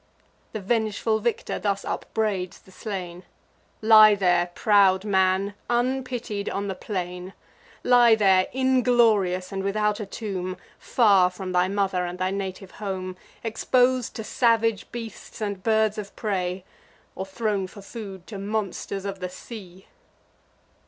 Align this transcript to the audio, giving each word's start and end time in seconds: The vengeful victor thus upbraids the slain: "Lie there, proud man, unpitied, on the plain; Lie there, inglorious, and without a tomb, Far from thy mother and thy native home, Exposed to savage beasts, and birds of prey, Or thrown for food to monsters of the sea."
The 0.53 0.59
vengeful 0.61 1.19
victor 1.19 1.59
thus 1.59 1.85
upbraids 1.85 2.57
the 2.57 2.71
slain: 2.71 3.21
"Lie 3.83 4.15
there, 4.15 4.47
proud 4.55 5.05
man, 5.05 5.53
unpitied, 5.69 6.49
on 6.49 6.67
the 6.67 6.73
plain; 6.73 7.33
Lie 7.83 8.15
there, 8.15 8.47
inglorious, 8.51 9.51
and 9.51 9.61
without 9.63 9.99
a 9.99 10.07
tomb, 10.07 10.57
Far 10.79 11.29
from 11.29 11.51
thy 11.51 11.67
mother 11.67 12.03
and 12.03 12.17
thy 12.17 12.31
native 12.31 12.71
home, 12.71 13.15
Exposed 13.43 14.15
to 14.15 14.23
savage 14.23 14.91
beasts, 14.91 15.39
and 15.39 15.61
birds 15.61 15.99
of 15.99 16.15
prey, 16.15 16.65
Or 17.13 17.23
thrown 17.23 17.67
for 17.67 17.83
food 17.83 18.25
to 18.25 18.39
monsters 18.39 19.05
of 19.05 19.19
the 19.19 19.29
sea." 19.29 19.85